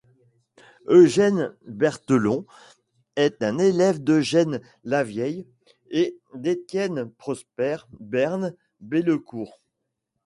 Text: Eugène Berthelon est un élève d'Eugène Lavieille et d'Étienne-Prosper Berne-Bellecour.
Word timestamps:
Eugène 0.87 1.53
Berthelon 1.67 2.47
est 3.15 3.43
un 3.43 3.59
élève 3.59 4.03
d'Eugène 4.03 4.59
Lavieille 4.83 5.45
et 5.91 6.17
d'Étienne-Prosper 6.33 7.85
Berne-Bellecour. 7.99 9.61